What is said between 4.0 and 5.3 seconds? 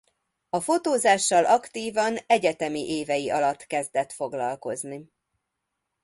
foglalkozni.